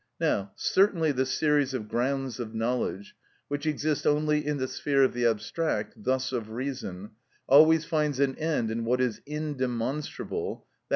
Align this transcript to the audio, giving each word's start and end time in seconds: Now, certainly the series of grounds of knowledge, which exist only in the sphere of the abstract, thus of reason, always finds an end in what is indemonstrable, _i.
Now, 0.19 0.53
certainly 0.55 1.11
the 1.11 1.27
series 1.27 1.75
of 1.75 1.87
grounds 1.87 2.39
of 2.39 2.55
knowledge, 2.55 3.13
which 3.49 3.67
exist 3.67 4.07
only 4.07 4.43
in 4.43 4.57
the 4.57 4.67
sphere 4.67 5.03
of 5.03 5.13
the 5.13 5.27
abstract, 5.27 5.93
thus 5.95 6.31
of 6.31 6.49
reason, 6.49 7.11
always 7.45 7.85
finds 7.85 8.19
an 8.19 8.35
end 8.39 8.71
in 8.71 8.83
what 8.83 8.99
is 8.99 9.21
indemonstrable, 9.27 10.61
_i. 10.61 10.61